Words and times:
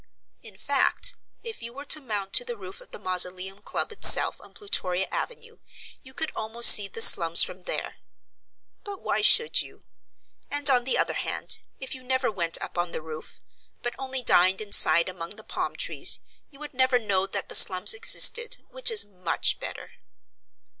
In 0.41 0.57
fact, 0.57 1.15
if 1.43 1.61
you 1.61 1.73
were 1.73 1.85
to 1.85 2.01
mount 2.01 2.33
to 2.33 2.43
the 2.43 2.57
roof 2.57 2.81
of 2.81 2.89
the 2.89 2.97
Mausoleum 2.97 3.61
Club 3.61 3.91
itself 3.91 4.41
on 4.41 4.55
Plutoria 4.55 5.05
Avenue 5.11 5.59
you 6.01 6.15
could 6.15 6.31
almost 6.35 6.71
see 6.71 6.87
the 6.87 7.03
slums 7.03 7.43
from 7.43 7.65
there. 7.65 7.97
But 8.83 9.03
why 9.03 9.21
should 9.21 9.61
you? 9.61 9.83
And 10.49 10.71
on 10.71 10.85
the 10.85 10.97
other 10.97 11.13
hand, 11.13 11.59
if 11.79 11.93
you 11.93 12.01
never 12.01 12.31
went 12.31 12.59
up 12.63 12.79
on 12.79 12.93
the 12.93 13.01
roof, 13.03 13.39
but 13.83 13.93
only 13.99 14.23
dined 14.23 14.59
inside 14.59 15.07
among 15.07 15.35
the 15.35 15.43
palm 15.43 15.75
trees, 15.75 16.17
you 16.49 16.57
would 16.57 16.73
never 16.73 16.97
know 16.97 17.27
that 17.27 17.47
the 17.49 17.53
slums 17.53 17.93
existed 17.93 18.57
which 18.71 18.89
is 18.89 19.05
much 19.05 19.59
better. 19.59 19.91